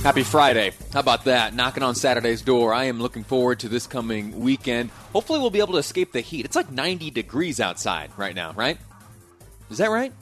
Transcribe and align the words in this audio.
Happy 0.00 0.22
Friday. 0.22 0.70
How 0.92 1.00
about 1.00 1.24
that? 1.24 1.54
Knocking 1.54 1.82
on 1.82 1.96
Saturday's 1.96 2.40
door. 2.40 2.72
I 2.72 2.84
am 2.84 3.00
looking 3.00 3.24
forward 3.24 3.58
to 3.60 3.68
this 3.68 3.88
coming 3.88 4.38
weekend. 4.38 4.90
Hopefully, 5.12 5.40
we'll 5.40 5.50
be 5.50 5.58
able 5.58 5.72
to 5.72 5.78
escape 5.78 6.12
the 6.12 6.20
heat. 6.20 6.44
It's 6.44 6.54
like 6.54 6.70
90 6.70 7.10
degrees 7.10 7.58
outside 7.58 8.12
right 8.16 8.34
now, 8.34 8.52
right? 8.52 8.78
Is 9.70 9.78
that 9.78 9.90
right? 9.90 10.12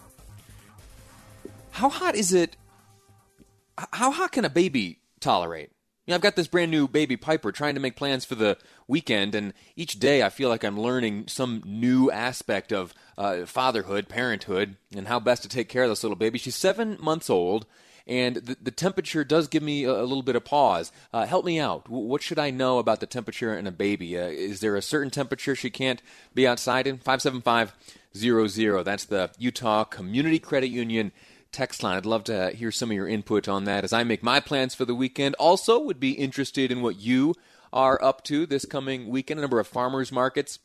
How 1.72 1.90
hot 1.90 2.14
is 2.14 2.32
it? 2.32 2.56
How 3.92 4.10
hot 4.10 4.32
can 4.32 4.46
a 4.46 4.50
baby 4.50 5.00
tolerate? 5.20 5.70
You 6.06 6.12
know, 6.12 6.14
I've 6.14 6.22
got 6.22 6.36
this 6.36 6.46
brand 6.46 6.70
new 6.70 6.88
baby 6.88 7.18
Piper 7.18 7.52
trying 7.52 7.74
to 7.74 7.80
make 7.80 7.96
plans 7.96 8.24
for 8.24 8.34
the 8.34 8.56
weekend, 8.88 9.34
and 9.34 9.52
each 9.76 9.98
day 9.98 10.22
I 10.22 10.30
feel 10.30 10.48
like 10.48 10.64
I'm 10.64 10.80
learning 10.80 11.28
some 11.28 11.62
new 11.66 12.10
aspect 12.10 12.72
of 12.72 12.94
uh, 13.18 13.44
fatherhood, 13.44 14.08
parenthood, 14.08 14.78
and 14.96 15.06
how 15.06 15.20
best 15.20 15.42
to 15.42 15.50
take 15.50 15.68
care 15.68 15.82
of 15.82 15.90
this 15.90 16.02
little 16.02 16.16
baby. 16.16 16.38
She's 16.38 16.56
seven 16.56 16.96
months 16.98 17.28
old, 17.28 17.66
and 18.06 18.36
the, 18.36 18.56
the 18.62 18.70
temperature 18.70 19.24
does 19.24 19.48
give 19.48 19.62
me 19.62 19.84
a, 19.84 19.90
a 19.90 20.02
little 20.02 20.22
bit 20.22 20.36
of 20.36 20.44
pause. 20.44 20.92
Uh, 21.12 21.26
help 21.26 21.44
me 21.44 21.58
out. 21.58 21.84
W- 21.86 22.06
what 22.06 22.22
should 22.22 22.38
I 22.38 22.50
know 22.50 22.78
about 22.78 23.00
the 23.00 23.06
temperature 23.06 23.56
in 23.56 23.66
a 23.66 23.72
baby? 23.72 24.18
Uh, 24.18 24.26
is 24.28 24.60
there 24.60 24.76
a 24.76 24.82
certain 24.82 25.10
temperature 25.10 25.56
she 25.56 25.70
can't 25.70 26.00
be 26.34 26.46
outside 26.46 26.86
in? 26.86 26.98
57500. 26.98 28.84
That's 28.84 29.04
the 29.04 29.30
Utah 29.38 29.84
Community 29.84 30.38
Credit 30.38 30.68
Union 30.68 31.10
text 31.50 31.82
line. 31.82 31.96
I'd 31.96 32.06
love 32.06 32.24
to 32.24 32.50
hear 32.50 32.70
some 32.70 32.90
of 32.90 32.96
your 32.96 33.08
input 33.08 33.48
on 33.48 33.64
that 33.64 33.82
as 33.82 33.92
I 33.92 34.04
make 34.04 34.22
my 34.22 34.40
plans 34.40 34.74
for 34.74 34.84
the 34.84 34.94
weekend. 34.94 35.34
Also, 35.36 35.80
would 35.80 35.98
be 35.98 36.12
interested 36.12 36.70
in 36.70 36.82
what 36.82 36.96
you 36.96 37.34
are 37.72 38.02
up 38.02 38.22
to 38.24 38.46
this 38.46 38.64
coming 38.64 39.08
weekend. 39.08 39.40
A 39.40 39.42
number 39.42 39.58
of 39.58 39.66
farmers 39.66 40.12
markets 40.12 40.58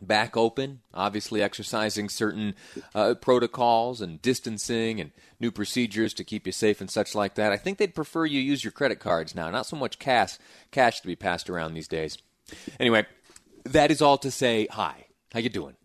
back 0.00 0.36
open, 0.36 0.80
obviously 0.94 1.42
exercising 1.42 2.08
certain 2.08 2.54
uh, 2.94 3.14
protocols 3.14 4.00
and 4.00 4.20
distancing 4.22 5.00
and 5.00 5.12
new 5.40 5.50
procedures 5.50 6.14
to 6.14 6.24
keep 6.24 6.46
you 6.46 6.52
safe 6.52 6.80
and 6.80 6.90
such 6.90 7.14
like 7.14 7.34
that. 7.34 7.52
I 7.52 7.56
think 7.56 7.78
they'd 7.78 7.94
prefer 7.94 8.26
you 8.26 8.40
use 8.40 8.64
your 8.64 8.72
credit 8.72 8.98
cards 9.00 9.34
now, 9.34 9.50
not 9.50 9.66
so 9.66 9.76
much 9.76 9.98
cash 9.98 10.38
cash 10.70 11.00
to 11.00 11.06
be 11.06 11.16
passed 11.16 11.48
around 11.50 11.74
these 11.74 11.88
days. 11.88 12.18
Anyway, 12.80 13.06
that 13.64 13.90
is 13.90 14.02
all 14.02 14.18
to 14.18 14.30
say 14.30 14.66
hi. 14.70 15.06
How 15.32 15.40
you 15.40 15.48
doing? 15.48 15.76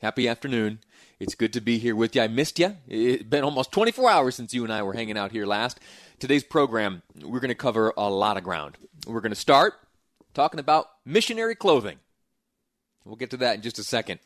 Happy 0.00 0.26
afternoon. 0.26 0.80
It's 1.18 1.34
good 1.34 1.52
to 1.52 1.60
be 1.60 1.78
here 1.78 1.94
with 1.94 2.16
you. 2.16 2.22
I 2.22 2.28
missed 2.28 2.58
you. 2.58 2.76
It's 2.88 3.22
been 3.22 3.44
almost 3.44 3.72
24 3.72 4.10
hours 4.10 4.34
since 4.34 4.54
you 4.54 4.64
and 4.64 4.72
I 4.72 4.82
were 4.82 4.94
hanging 4.94 5.18
out 5.18 5.32
here 5.32 5.44
last. 5.44 5.78
Today's 6.18 6.44
program, 6.44 7.02
we're 7.22 7.40
going 7.40 7.48
to 7.48 7.54
cover 7.54 7.92
a 7.96 8.08
lot 8.08 8.38
of 8.38 8.44
ground. 8.44 8.78
We're 9.06 9.20
going 9.20 9.32
to 9.32 9.36
start 9.36 9.74
talking 10.32 10.60
about 10.60 10.86
missionary 11.04 11.54
clothing. 11.54 11.98
We'll 13.04 13.16
get 13.16 13.30
to 13.30 13.38
that 13.38 13.56
in 13.56 13.62
just 13.62 13.78
a 13.78 13.82
second. 13.82 14.20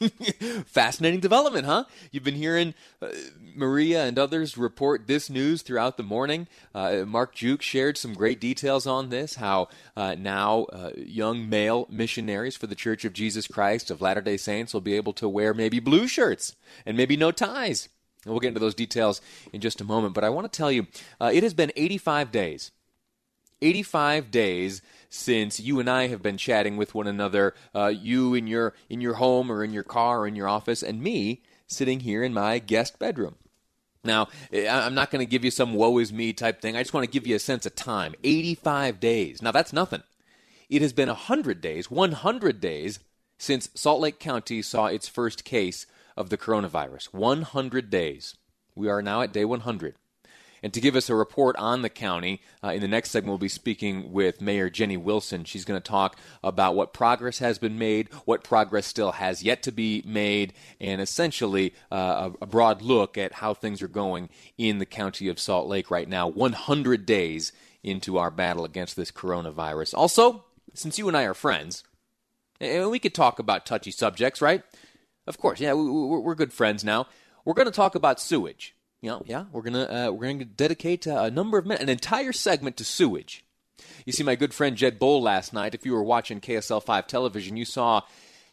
Fascinating 0.66 1.20
development, 1.20 1.64
huh? 1.64 1.84
You've 2.10 2.24
been 2.24 2.34
hearing 2.34 2.74
uh, 3.00 3.08
Maria 3.54 4.04
and 4.04 4.18
others 4.18 4.58
report 4.58 5.06
this 5.06 5.30
news 5.30 5.62
throughout 5.62 5.96
the 5.96 6.02
morning. 6.02 6.48
Uh, 6.74 7.04
Marc 7.06 7.36
Giauque 7.36 7.62
shared 7.62 7.96
some 7.96 8.14
great 8.14 8.40
details 8.40 8.84
on 8.84 9.10
this 9.10 9.36
how 9.36 9.68
uh, 9.96 10.16
now 10.18 10.64
uh, 10.72 10.90
young 10.96 11.48
male 11.48 11.86
missionaries 11.88 12.56
for 12.56 12.66
the 12.66 12.74
Church 12.74 13.04
of 13.04 13.12
Jesus 13.12 13.46
Christ 13.46 13.92
of 13.92 14.00
Latter 14.00 14.20
day 14.20 14.36
Saints 14.36 14.74
will 14.74 14.80
be 14.80 14.94
able 14.94 15.12
to 15.14 15.28
wear 15.28 15.54
maybe 15.54 15.78
blue 15.78 16.08
shirts 16.08 16.56
and 16.84 16.96
maybe 16.96 17.16
no 17.16 17.30
ties. 17.30 17.88
And 18.24 18.32
we'll 18.32 18.40
get 18.40 18.48
into 18.48 18.60
those 18.60 18.74
details 18.74 19.20
in 19.52 19.60
just 19.60 19.80
a 19.80 19.84
moment. 19.84 20.14
But 20.14 20.24
I 20.24 20.30
want 20.30 20.52
to 20.52 20.56
tell 20.56 20.72
you, 20.72 20.88
uh, 21.20 21.30
it 21.32 21.44
has 21.44 21.54
been 21.54 21.70
85 21.76 22.32
days. 22.32 22.72
85 23.62 24.30
days 24.30 24.82
since 25.08 25.60
you 25.60 25.80
and 25.80 25.88
I 25.88 26.08
have 26.08 26.22
been 26.22 26.36
chatting 26.36 26.76
with 26.76 26.94
one 26.94 27.06
another, 27.06 27.54
uh, 27.74 27.86
you 27.86 28.34
in 28.34 28.46
your 28.46 28.74
in 28.88 29.00
your 29.00 29.14
home 29.14 29.50
or 29.50 29.64
in 29.64 29.72
your 29.72 29.82
car 29.82 30.20
or 30.20 30.26
in 30.26 30.36
your 30.36 30.48
office, 30.48 30.82
and 30.82 31.02
me 31.02 31.42
sitting 31.66 32.00
here 32.00 32.22
in 32.22 32.34
my 32.34 32.58
guest 32.58 32.98
bedroom. 32.98 33.36
Now, 34.04 34.28
I'm 34.52 34.94
not 34.94 35.10
going 35.10 35.24
to 35.24 35.30
give 35.30 35.44
you 35.44 35.50
some 35.50 35.74
woe 35.74 35.98
is 35.98 36.12
me 36.12 36.32
type 36.32 36.62
thing. 36.62 36.76
I 36.76 36.82
just 36.82 36.94
want 36.94 37.04
to 37.04 37.10
give 37.10 37.26
you 37.26 37.34
a 37.34 37.40
sense 37.40 37.66
of 37.66 37.74
time. 37.74 38.14
85 38.22 39.00
days. 39.00 39.42
Now, 39.42 39.50
that's 39.50 39.72
nothing. 39.72 40.04
It 40.70 40.80
has 40.80 40.92
been 40.92 41.08
100 41.08 41.60
days, 41.60 41.90
100 41.90 42.60
days, 42.60 43.00
since 43.36 43.68
Salt 43.74 44.00
Lake 44.00 44.20
County 44.20 44.62
saw 44.62 44.86
its 44.86 45.08
first 45.08 45.44
case 45.44 45.86
of 46.16 46.30
the 46.30 46.38
coronavirus. 46.38 47.12
100 47.12 47.90
days. 47.90 48.36
We 48.74 48.88
are 48.88 49.02
now 49.02 49.22
at 49.22 49.32
day 49.32 49.44
100. 49.44 49.96
And 50.66 50.74
to 50.74 50.80
give 50.80 50.96
us 50.96 51.08
a 51.08 51.14
report 51.14 51.54
on 51.58 51.82
the 51.82 51.88
county, 51.88 52.40
uh, 52.64 52.70
in 52.70 52.80
the 52.80 52.88
next 52.88 53.10
segment, 53.10 53.28
we'll 53.28 53.38
be 53.38 53.48
speaking 53.48 54.10
with 54.10 54.40
Mayor 54.40 54.68
Jenny 54.68 54.96
Wilson. 54.96 55.44
She's 55.44 55.64
going 55.64 55.80
to 55.80 55.88
talk 55.88 56.18
about 56.42 56.74
what 56.74 56.92
progress 56.92 57.38
has 57.38 57.56
been 57.56 57.78
made, 57.78 58.08
what 58.24 58.42
progress 58.42 58.84
still 58.84 59.12
has 59.12 59.44
yet 59.44 59.62
to 59.62 59.70
be 59.70 60.02
made, 60.04 60.54
and 60.80 61.00
essentially 61.00 61.72
uh, 61.92 62.32
a, 62.40 62.42
a 62.42 62.46
broad 62.46 62.82
look 62.82 63.16
at 63.16 63.34
how 63.34 63.54
things 63.54 63.80
are 63.80 63.86
going 63.86 64.28
in 64.58 64.78
the 64.78 64.86
county 64.86 65.28
of 65.28 65.38
Salt 65.38 65.68
Lake 65.68 65.88
right 65.88 66.08
now, 66.08 66.26
100 66.26 67.06
days 67.06 67.52
into 67.84 68.18
our 68.18 68.32
battle 68.32 68.64
against 68.64 68.96
this 68.96 69.12
coronavirus. 69.12 69.94
Also, 69.94 70.46
since 70.74 70.98
you 70.98 71.06
and 71.06 71.16
I 71.16 71.22
are 71.26 71.34
friends, 71.34 71.84
and 72.60 72.90
we 72.90 72.98
could 72.98 73.14
talk 73.14 73.38
about 73.38 73.66
touchy 73.66 73.92
subjects, 73.92 74.42
right? 74.42 74.64
Of 75.28 75.38
course, 75.38 75.60
yeah, 75.60 75.74
we, 75.74 76.28
are 76.28 76.34
good 76.34 76.52
friends 76.52 76.82
now. 76.82 77.06
We're 77.44 77.54
going 77.54 77.66
to 77.66 77.70
talk 77.70 77.94
about 77.94 78.20
sewage 78.20 78.74
know, 79.02 79.22
yeah, 79.26 79.44
we're 79.52 79.62
gonna 79.62 79.84
uh, 79.84 80.10
we're 80.12 80.32
gonna 80.32 80.44
dedicate 80.44 81.06
uh, 81.06 81.22
a 81.22 81.30
number 81.30 81.58
of 81.58 81.66
minutes, 81.66 81.82
an 81.82 81.88
entire 81.88 82.32
segment 82.32 82.76
to 82.78 82.84
sewage. 82.84 83.44
You 84.04 84.12
see, 84.12 84.22
my 84.22 84.36
good 84.36 84.54
friend 84.54 84.76
Jed 84.76 84.98
Boal 84.98 85.20
last 85.20 85.52
night. 85.52 85.74
If 85.74 85.84
you 85.84 85.92
were 85.92 86.02
watching 86.02 86.40
KSL 86.40 86.82
five 86.82 87.06
television, 87.06 87.56
you 87.56 87.64
saw 87.64 88.02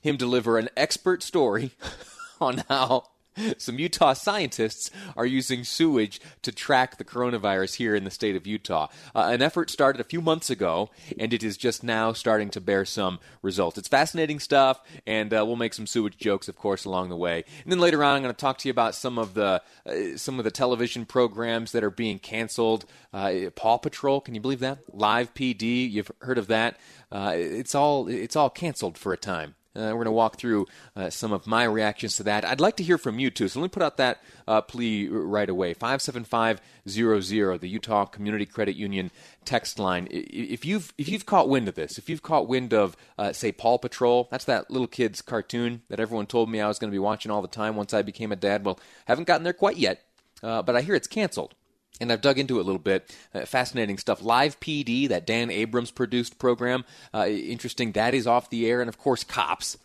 him 0.02 0.18
deliver 0.18 0.58
an 0.58 0.70
expert 0.76 1.24
story 1.24 1.72
on 2.42 2.64
how 2.68 3.06
some 3.58 3.80
Utah 3.80 4.14
scientists 4.14 4.92
are 5.16 5.26
using 5.26 5.64
sewage 5.64 6.22
to 6.42 6.52
track 6.52 6.98
the 6.98 7.04
coronavirus 7.04 7.76
here 7.76 7.96
in 7.96 8.04
the 8.04 8.12
state 8.12 8.36
of 8.36 8.48
Utah. 8.48 8.88
Uh, 9.16 9.30
an 9.32 9.42
effort 9.42 9.70
started 9.70 10.00
a 10.00 10.06
few 10.06 10.22
months 10.22 10.50
ago, 10.50 10.90
and 11.18 11.34
it 11.34 11.44
is 11.44 11.58
just 11.58 11.84
now 11.84 12.14
starting 12.14 12.50
to 12.50 12.62
bear 12.62 12.86
some 12.86 13.20
results. 13.42 13.78
It's 13.78 13.88
fascinating 13.88 14.40
stuff, 14.40 14.82
and 15.06 15.34
uh, 15.34 15.44
we'll 15.46 15.56
make 15.56 15.74
some 15.74 15.88
sewage 15.88 16.18
jokes, 16.18 16.48
of 16.48 16.56
course, 16.56 16.86
along 16.86 17.10
the 17.10 17.18
way. 17.18 17.44
And 17.64 17.72
then 17.72 17.80
later 17.80 18.04
on, 18.04 18.16
I'm 18.16 18.22
going 18.22 18.34
to 18.34 18.40
talk 18.40 18.58
to 18.60 18.68
you 18.68 18.72
about 18.72 18.96
some 18.96 19.18
of 19.18 19.34
the 19.34 19.62
uh, 19.86 20.18
some 20.18 20.40
of 20.40 20.46
the 20.46 20.52
television 20.52 21.06
programs 21.06 21.72
that 21.72 21.84
are 21.84 21.90
being 21.90 22.20
canceled. 22.20 22.86
Uh, 23.14 23.50
Paw 23.56 23.78
Patrol, 23.78 24.22
can 24.22 24.36
you 24.36 24.42
believe 24.42 24.60
that? 24.60 24.80
Live 24.92 25.34
PD, 25.34 25.90
you've 25.90 26.12
heard 26.20 26.38
of 26.38 26.48
that? 26.48 26.78
Uh, 27.12 27.34
it's 27.36 27.76
all 27.76 28.08
it's 28.08 28.36
all 28.36 28.50
canceled 28.50 28.98
for 28.98 29.14
a 29.14 29.18
time. 29.18 29.56
Uh, 29.76 29.90
we're 29.90 29.94
going 29.94 30.06
to 30.06 30.12
walk 30.12 30.38
through 30.38 30.68
uh, 30.96 31.10
some 31.10 31.32
of 31.32 31.48
my 31.48 31.64
reactions 31.64 32.16
to 32.18 32.24
that. 32.24 32.46
I'd 32.46 32.60
like 32.60 32.78
to 32.78 32.84
hear 32.84 32.98
from 32.98 33.18
you 33.18 33.32
too, 33.32 33.48
so 33.48 33.60
let 33.60 33.66
me 33.66 33.70
put 33.70 33.82
out 33.82 33.98
that 33.98 34.22
uh, 34.48 34.62
plea 34.62 35.08
right 35.08 35.50
away. 35.50 35.74
57500, 35.74 37.60
the 37.60 37.70
Utah 37.70 38.06
Community 38.06 38.46
Credit 38.46 38.76
Union 38.76 39.10
text 39.46 39.80
line. 39.80 40.08
If 40.12 40.64
you've 40.64 40.94
if 40.98 41.10
you've 41.10 41.26
caught 41.26 41.50
wind 41.50 41.68
of 41.68 41.76
this, 41.76 41.98
if 41.98 42.10
you've 42.10 42.22
caught 42.22 42.48
wind 42.48 42.74
of 42.74 42.96
uh, 43.18 43.34
say 43.34 43.52
Paw 43.52 43.80
Patrol, 43.80 44.28
that's 44.30 44.46
that 44.46 44.70
little 44.70 44.88
kid's 44.88 45.22
cartoon 45.22 45.82
that 45.90 46.00
everyone 46.00 46.28
told 46.28 46.50
me 46.50 46.62
I 46.62 46.68
was 46.68 46.78
going 46.78 46.92
to 46.92 46.96
be 46.96 47.00
watching 47.00 47.32
all 47.32 47.42
the 47.42 47.48
time 47.48 47.76
once 47.76 47.94
I 47.94 48.04
became 48.04 48.32
a 48.32 48.36
dad. 48.36 48.64
Well, 48.64 48.80
haven't 49.06 49.28
gotten 49.28 49.44
there 49.44 49.54
quite 49.54 49.78
yet, 49.78 50.04
uh, 50.44 50.62
but 50.62 50.76
I 50.76 50.82
hear 50.82 50.96
it's 50.96 51.08
canceled 51.08 51.56
and 52.00 52.12
I've 52.12 52.22
dug 52.22 52.40
into 52.40 52.58
it 52.58 52.62
a 52.62 52.64
little 52.64 52.80
bit. 52.80 53.16
Uh, 53.34 53.46
fascinating 53.46 53.98
stuff. 53.98 54.22
Live 54.22 54.60
PD, 54.60 55.08
that 55.10 55.26
Dan 55.26 55.50
Abrams 55.50 55.92
produced 55.92 56.40
program, 56.40 56.86
uh, 57.14 57.28
interesting. 57.28 57.92
That 57.94 58.14
is 58.14 58.28
off 58.28 58.50
the 58.50 58.68
air, 58.68 58.82
and 58.82 58.90
of 58.90 58.98
course, 58.98 59.24
Cops. 59.24 59.78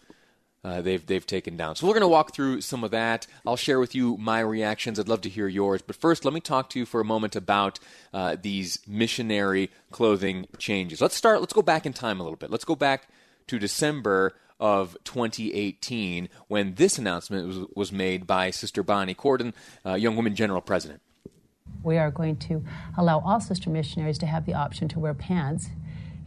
Uh, 0.64 0.82
they've 0.82 1.06
they've 1.06 1.26
taken 1.26 1.56
down. 1.56 1.76
So 1.76 1.86
we're 1.86 1.92
going 1.92 2.00
to 2.00 2.08
walk 2.08 2.34
through 2.34 2.62
some 2.62 2.82
of 2.82 2.90
that. 2.90 3.26
I'll 3.46 3.56
share 3.56 3.78
with 3.78 3.94
you 3.94 4.16
my 4.16 4.40
reactions. 4.40 4.98
I'd 4.98 5.08
love 5.08 5.20
to 5.20 5.28
hear 5.28 5.46
yours. 5.46 5.82
But 5.82 5.96
first, 5.96 6.24
let 6.24 6.34
me 6.34 6.40
talk 6.40 6.68
to 6.70 6.80
you 6.80 6.84
for 6.84 7.00
a 7.00 7.04
moment 7.04 7.36
about 7.36 7.78
uh, 8.12 8.36
these 8.40 8.80
missionary 8.86 9.70
clothing 9.92 10.46
changes. 10.58 11.00
Let's 11.00 11.14
start. 11.14 11.40
Let's 11.40 11.52
go 11.52 11.62
back 11.62 11.86
in 11.86 11.92
time 11.92 12.18
a 12.18 12.24
little 12.24 12.36
bit. 12.36 12.50
Let's 12.50 12.64
go 12.64 12.74
back 12.74 13.08
to 13.46 13.58
December 13.58 14.34
of 14.58 14.96
2018 15.04 16.28
when 16.48 16.74
this 16.74 16.98
announcement 16.98 17.46
was, 17.46 17.58
was 17.76 17.92
made 17.92 18.26
by 18.26 18.50
Sister 18.50 18.82
Bonnie 18.82 19.14
Cordon, 19.14 19.54
uh, 19.86 19.94
Young 19.94 20.16
Women 20.16 20.34
General 20.34 20.60
President. 20.60 21.00
We 21.82 21.98
are 21.98 22.10
going 22.10 22.36
to 22.36 22.64
allow 22.96 23.20
all 23.20 23.40
sister 23.40 23.70
missionaries 23.70 24.18
to 24.18 24.26
have 24.26 24.46
the 24.46 24.54
option 24.54 24.88
to 24.88 24.98
wear 24.98 25.14
pants 25.14 25.68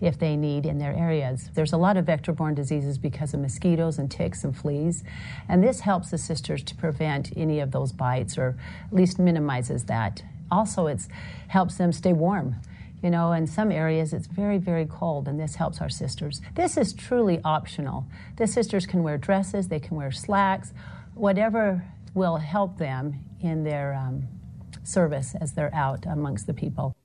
if 0.01 0.17
they 0.17 0.35
need 0.35 0.65
in 0.65 0.79
their 0.79 0.93
areas. 0.93 1.49
There's 1.53 1.73
a 1.73 1.77
lot 1.77 1.95
of 1.95 2.05
vector 2.05 2.31
borne 2.31 2.55
diseases 2.55 2.97
because 2.97 3.33
of 3.33 3.39
mosquitoes 3.39 3.99
and 3.99 4.09
ticks 4.09 4.43
and 4.43 4.57
fleas, 4.57 5.03
and 5.47 5.63
this 5.63 5.81
helps 5.81 6.09
the 6.09 6.17
sisters 6.17 6.63
to 6.63 6.75
prevent 6.75 7.31
any 7.37 7.59
of 7.59 7.71
those 7.71 7.91
bites 7.91 8.37
or 8.37 8.57
at 8.87 8.93
least 8.93 9.19
minimizes 9.19 9.85
that. 9.85 10.23
Also, 10.49 10.87
it 10.87 11.07
helps 11.47 11.77
them 11.77 11.93
stay 11.93 12.13
warm. 12.13 12.55
You 13.03 13.09
know, 13.09 13.31
in 13.31 13.47
some 13.47 13.71
areas 13.71 14.13
it's 14.13 14.27
very, 14.27 14.57
very 14.57 14.85
cold, 14.85 15.27
and 15.27 15.39
this 15.39 15.55
helps 15.55 15.81
our 15.81 15.89
sisters. 15.89 16.41
This 16.55 16.77
is 16.77 16.93
truly 16.93 17.39
optional. 17.43 18.05
The 18.37 18.47
sisters 18.47 18.85
can 18.85 19.01
wear 19.01 19.17
dresses, 19.17 19.69
they 19.69 19.79
can 19.79 19.97
wear 19.97 20.11
slacks, 20.11 20.73
whatever 21.13 21.83
will 22.13 22.37
help 22.37 22.77
them 22.77 23.23
in 23.39 23.63
their 23.63 23.93
um, 23.93 24.27
service 24.83 25.35
as 25.39 25.53
they're 25.53 25.73
out 25.73 26.05
amongst 26.05 26.47
the 26.47 26.53
people. 26.53 26.95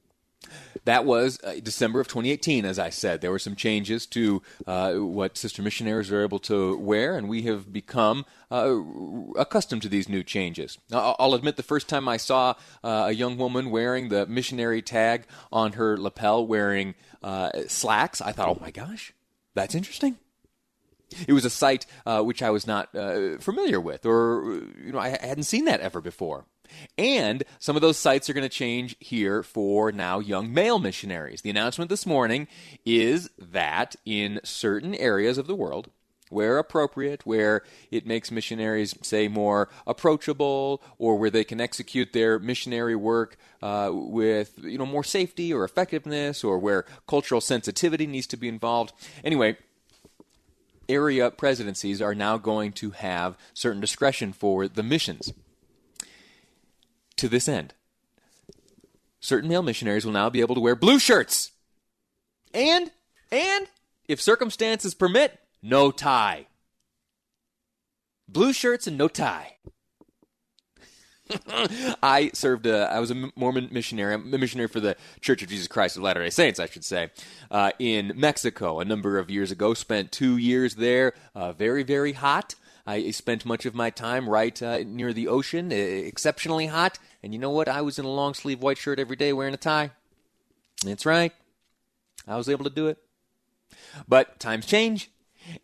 That 0.84 1.04
was 1.04 1.40
uh, 1.42 1.54
December 1.62 2.00
of 2.00 2.06
2018, 2.06 2.64
as 2.64 2.78
I 2.78 2.90
said. 2.90 3.20
There 3.20 3.30
were 3.30 3.38
some 3.38 3.56
changes 3.56 4.06
to 4.08 4.42
uh, 4.66 4.94
what 4.94 5.36
sister 5.36 5.62
missionaries 5.62 6.12
are 6.12 6.22
able 6.22 6.38
to 6.40 6.76
wear, 6.76 7.16
and 7.16 7.28
we 7.28 7.42
have 7.42 7.72
become 7.72 8.24
uh, 8.50 8.76
accustomed 9.36 9.82
to 9.82 9.88
these 9.88 10.08
new 10.08 10.22
changes. 10.22 10.78
I'll 10.92 11.34
admit 11.34 11.56
the 11.56 11.62
first 11.62 11.88
time 11.88 12.08
I 12.08 12.16
saw 12.16 12.54
uh, 12.84 13.06
a 13.08 13.12
young 13.12 13.36
woman 13.36 13.70
wearing 13.70 14.08
the 14.08 14.26
missionary 14.26 14.82
tag 14.82 15.26
on 15.50 15.72
her 15.72 15.96
lapel 15.96 16.46
wearing 16.46 16.94
uh, 17.22 17.50
slacks, 17.66 18.20
I 18.20 18.32
thought, 18.32 18.48
oh 18.48 18.58
my 18.60 18.70
gosh, 18.70 19.12
that's 19.54 19.74
interesting. 19.74 20.16
It 21.26 21.32
was 21.32 21.44
a 21.44 21.50
sight 21.50 21.86
uh, 22.04 22.22
which 22.22 22.42
I 22.42 22.50
was 22.50 22.66
not 22.66 22.92
familiar 23.40 23.80
with, 23.80 24.06
or 24.06 24.62
you 24.84 24.92
know, 24.92 24.98
I 24.98 25.10
hadn't 25.10 25.44
seen 25.44 25.64
that 25.64 25.80
ever 25.80 26.00
before. 26.00 26.46
And 26.98 27.44
some 27.58 27.76
of 27.76 27.82
those 27.82 27.98
sites 27.98 28.28
are 28.28 28.32
going 28.32 28.42
to 28.42 28.48
change 28.48 28.96
here 29.00 29.42
for 29.42 29.92
now 29.92 30.18
young 30.18 30.52
male 30.52 30.78
missionaries. 30.78 31.42
The 31.42 31.50
announcement 31.50 31.90
this 31.90 32.06
morning 32.06 32.48
is 32.84 33.30
that 33.38 33.96
in 34.04 34.40
certain 34.44 34.94
areas 34.94 35.38
of 35.38 35.46
the 35.46 35.54
world, 35.54 35.90
where 36.28 36.58
appropriate, 36.58 37.24
where 37.24 37.62
it 37.90 38.06
makes 38.06 38.30
missionaries, 38.30 38.94
say, 39.02 39.28
more 39.28 39.68
approachable, 39.86 40.82
or 40.98 41.16
where 41.16 41.30
they 41.30 41.44
can 41.44 41.60
execute 41.60 42.12
their 42.12 42.38
missionary 42.38 42.96
work 42.96 43.36
uh, 43.62 43.90
with 43.92 44.52
you 44.62 44.78
know 44.78 44.86
more 44.86 45.04
safety 45.04 45.52
or 45.52 45.64
effectiveness, 45.64 46.42
or 46.42 46.58
where 46.58 46.84
cultural 47.06 47.40
sensitivity 47.40 48.06
needs 48.06 48.26
to 48.26 48.36
be 48.36 48.48
involved. 48.48 48.92
Anyway, 49.22 49.56
area 50.88 51.30
presidencies 51.30 52.02
are 52.02 52.14
now 52.14 52.38
going 52.38 52.72
to 52.72 52.90
have 52.90 53.36
certain 53.54 53.80
discretion 53.80 54.32
for 54.32 54.68
the 54.68 54.82
missions 54.82 55.32
to 57.16 57.28
this 57.28 57.48
end. 57.48 57.74
Certain 59.20 59.48
male 59.48 59.62
missionaries 59.62 60.04
will 60.04 60.12
now 60.12 60.30
be 60.30 60.40
able 60.40 60.54
to 60.54 60.60
wear 60.60 60.76
blue 60.76 60.98
shirts. 60.98 61.52
And, 62.54 62.90
and, 63.32 63.66
if 64.08 64.20
circumstances 64.20 64.94
permit, 64.94 65.38
no 65.62 65.90
tie. 65.90 66.46
Blue 68.28 68.52
shirts 68.52 68.86
and 68.86 68.96
no 68.96 69.08
tie. 69.08 69.56
I 72.02 72.30
served. 72.34 72.66
A, 72.66 72.90
I 72.92 73.00
was 73.00 73.10
a 73.10 73.30
Mormon 73.34 73.68
missionary. 73.72 74.14
I'm 74.14 74.32
a 74.32 74.38
missionary 74.38 74.68
for 74.68 74.80
the 74.80 74.96
Church 75.20 75.42
of 75.42 75.48
Jesus 75.48 75.66
Christ 75.66 75.96
of 75.96 76.02
Latter 76.02 76.22
Day 76.22 76.30
Saints, 76.30 76.60
I 76.60 76.66
should 76.66 76.84
say, 76.84 77.10
uh, 77.50 77.72
in 77.78 78.12
Mexico 78.14 78.80
a 78.80 78.84
number 78.84 79.18
of 79.18 79.30
years 79.30 79.50
ago. 79.50 79.74
Spent 79.74 80.12
two 80.12 80.36
years 80.36 80.76
there. 80.76 81.14
Uh, 81.34 81.52
very, 81.52 81.82
very 81.82 82.12
hot. 82.12 82.54
I 82.86 83.10
spent 83.10 83.44
much 83.44 83.66
of 83.66 83.74
my 83.74 83.90
time 83.90 84.28
right 84.28 84.62
uh, 84.62 84.78
near 84.86 85.12
the 85.12 85.26
ocean, 85.26 85.72
exceptionally 85.72 86.66
hot. 86.66 86.98
And 87.22 87.32
you 87.32 87.40
know 87.40 87.50
what? 87.50 87.68
I 87.68 87.80
was 87.80 87.98
in 87.98 88.04
a 88.04 88.10
long 88.10 88.32
sleeve 88.32 88.62
white 88.62 88.78
shirt 88.78 89.00
every 89.00 89.16
day 89.16 89.32
wearing 89.32 89.54
a 89.54 89.58
tie. 89.58 89.90
That's 90.84 91.04
right. 91.04 91.32
I 92.28 92.36
was 92.36 92.48
able 92.48 92.64
to 92.64 92.70
do 92.70 92.86
it. 92.86 92.98
But 94.06 94.38
times 94.38 94.66
change, 94.66 95.10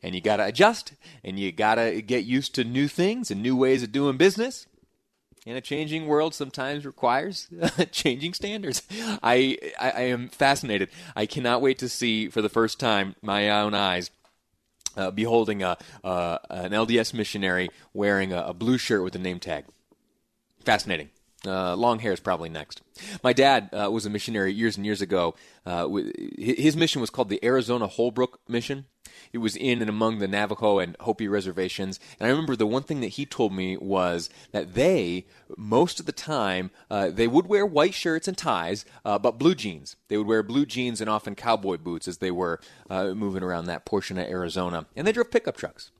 and 0.02 0.14
you 0.14 0.20
got 0.20 0.36
to 0.36 0.46
adjust, 0.46 0.94
and 1.22 1.38
you 1.38 1.52
got 1.52 1.76
to 1.76 2.02
get 2.02 2.24
used 2.24 2.56
to 2.56 2.64
new 2.64 2.88
things 2.88 3.30
and 3.30 3.40
new 3.40 3.56
ways 3.56 3.84
of 3.84 3.92
doing 3.92 4.16
business. 4.16 4.66
And 5.46 5.56
a 5.56 5.60
changing 5.60 6.06
world 6.06 6.34
sometimes 6.34 6.86
requires 6.86 7.48
changing 7.92 8.34
standards. 8.34 8.82
I, 9.22 9.58
I, 9.78 9.90
I 9.90 10.00
am 10.02 10.28
fascinated. 10.28 10.88
I 11.14 11.26
cannot 11.26 11.60
wait 11.60 11.78
to 11.78 11.88
see 11.88 12.28
for 12.28 12.42
the 12.42 12.48
first 12.48 12.80
time 12.80 13.14
my 13.22 13.50
own 13.50 13.74
eyes 13.74 14.10
uh, 14.96 15.10
beholding 15.10 15.62
a, 15.62 15.76
uh, 16.04 16.38
an 16.50 16.72
LDS 16.72 17.14
missionary 17.14 17.70
wearing 17.92 18.32
a, 18.32 18.42
a, 18.48 18.54
blue 18.54 18.78
shirt 18.78 19.02
with 19.02 19.14
a 19.14 19.18
name 19.18 19.38
tag. 19.38 19.64
Fascinating. 20.64 21.10
Uh, 21.44 21.74
long 21.74 21.98
hair 21.98 22.12
is 22.12 22.20
probably 22.20 22.48
next. 22.48 22.82
My 23.22 23.32
dad 23.32 23.70
uh, 23.72 23.90
was 23.90 24.06
a 24.06 24.10
missionary 24.10 24.52
years 24.52 24.76
and 24.76 24.86
years 24.86 25.02
ago. 25.02 25.34
Uh, 25.66 25.88
his 26.38 26.76
mission 26.76 27.00
was 27.00 27.10
called 27.10 27.28
the 27.28 27.44
Arizona 27.44 27.86
Holbrook 27.86 28.40
Mission. 28.48 28.86
It 29.32 29.38
was 29.38 29.56
in 29.56 29.80
and 29.80 29.88
among 29.88 30.18
the 30.18 30.28
Navajo 30.28 30.78
and 30.78 30.96
Hopi 31.00 31.28
reservations. 31.28 31.98
And 32.18 32.26
I 32.26 32.30
remember 32.30 32.56
the 32.56 32.66
one 32.66 32.82
thing 32.82 33.00
that 33.00 33.08
he 33.08 33.26
told 33.26 33.52
me 33.52 33.76
was 33.76 34.30
that 34.52 34.74
they, 34.74 35.26
most 35.56 36.00
of 36.00 36.06
the 36.06 36.12
time, 36.12 36.70
uh, 36.90 37.10
they 37.10 37.26
would 37.26 37.46
wear 37.46 37.66
white 37.66 37.94
shirts 37.94 38.28
and 38.28 38.36
ties, 38.36 38.84
uh, 39.04 39.18
but 39.18 39.38
blue 39.38 39.54
jeans. 39.54 39.96
They 40.08 40.16
would 40.16 40.26
wear 40.26 40.42
blue 40.42 40.66
jeans 40.66 41.00
and 41.00 41.08
often 41.08 41.34
cowboy 41.34 41.78
boots 41.78 42.08
as 42.08 42.18
they 42.18 42.30
were 42.30 42.60
uh, 42.90 43.14
moving 43.14 43.42
around 43.42 43.66
that 43.66 43.84
portion 43.84 44.18
of 44.18 44.28
Arizona. 44.28 44.86
And 44.96 45.06
they 45.06 45.12
drove 45.12 45.30
pickup 45.30 45.56
trucks. 45.56 45.90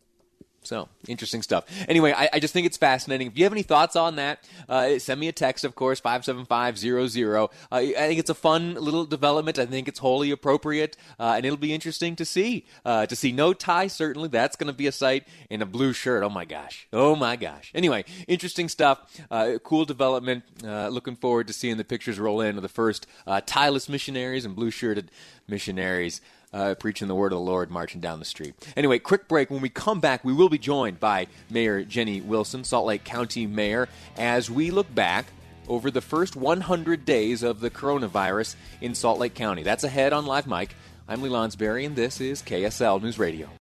So 0.64 0.88
interesting 1.08 1.42
stuff. 1.42 1.64
Anyway, 1.88 2.12
I, 2.12 2.28
I, 2.34 2.38
just 2.38 2.54
think 2.54 2.66
it's 2.66 2.76
fascinating. 2.76 3.26
If 3.26 3.36
you 3.36 3.42
have 3.44 3.52
any 3.52 3.64
thoughts 3.64 3.96
on 3.96 4.14
that, 4.16 4.46
uh, 4.68 4.98
send 5.00 5.18
me 5.18 5.26
a 5.26 5.32
text, 5.32 5.64
of 5.64 5.74
course, 5.74 5.98
57500. 5.98 7.36
Uh, 7.36 7.48
I 7.72 7.92
think 7.92 8.20
it's 8.20 8.30
a 8.30 8.34
fun 8.34 8.74
little 8.74 9.04
development. 9.04 9.58
I 9.58 9.66
think 9.66 9.88
it's 9.88 9.98
wholly 9.98 10.30
appropriate, 10.30 10.96
uh, 11.18 11.34
and 11.36 11.44
it'll 11.44 11.56
be 11.56 11.74
interesting 11.74 12.14
to 12.14 12.24
see. 12.24 12.64
Uh, 12.84 13.06
to 13.06 13.16
see 13.16 13.32
no 13.32 13.52
tie, 13.52 13.88
certainly. 13.88 14.28
That's 14.28 14.54
going 14.54 14.68
to 14.68 14.72
be 14.72 14.86
a 14.86 14.92
sight 14.92 15.26
in 15.50 15.62
a 15.62 15.66
blue 15.66 15.92
shirt. 15.92 16.22
Oh 16.22 16.30
my 16.30 16.44
gosh. 16.44 16.86
Oh 16.92 17.16
my 17.16 17.34
gosh. 17.34 17.72
Anyway, 17.74 18.04
interesting 18.28 18.68
stuff. 18.68 19.00
Uh, 19.32 19.58
cool 19.64 19.84
development. 19.84 20.44
Uh, 20.64 20.88
looking 20.88 21.16
forward 21.16 21.48
to 21.48 21.52
seeing 21.52 21.76
the 21.76 21.84
pictures 21.84 22.20
roll 22.20 22.40
in 22.40 22.56
of 22.56 22.62
the 22.62 22.68
first 22.68 23.08
tieless 23.46 23.88
missionaries 23.88 24.44
and 24.44 24.54
blue 24.54 24.70
shirted 24.70 25.10
missionaries 25.48 26.20
uh, 26.52 26.75
preaching 26.75 27.08
the 27.08 27.14
word 27.14 27.32
of 27.32 27.38
the 27.38 27.44
Lord, 27.44 27.70
marching 27.70 28.00
down 28.00 28.19
the 28.19 28.25
street. 28.25 28.54
Anyway, 28.76 28.99
quick 28.99 29.28
break. 29.28 29.50
When 29.50 29.60
we 29.62 29.69
come 29.69 30.00
back, 30.00 30.25
we 30.25 30.32
will 30.32 30.49
be 30.49 30.58
joined 30.58 31.00
by 31.00 31.26
Mayor 31.50 31.84
Jenny 31.84 32.20
Wilson, 32.20 32.64
Salt 32.64 32.87
Lake 32.87 33.04
County 33.04 33.46
Mayor, 33.46 33.88
as 34.16 34.50
we 34.50 34.70
look 34.70 34.93
back 34.94 35.26
over 35.69 35.90
the 35.90 36.00
first 36.00 36.37
100 36.37 37.04
days 37.04 37.43
of 37.43 37.60
the 37.60 37.70
coronavirus 37.70 38.56
in 38.81 38.94
Salt 38.94 39.19
Lake 39.19 39.34
County. 39.34 39.62
That's 39.62 39.84
ahead 39.84 40.12
on 40.12 40.26
Live 40.26 40.46
Mic. 40.46 40.75
I'm 41.08 41.22
Lee 41.22 41.31
Lonsberry, 41.31 41.87
and 41.87 41.96
this 41.96 42.20
is 42.20 42.43
KSL 42.43 43.02
News 43.02 43.19
Radio. 43.19 43.48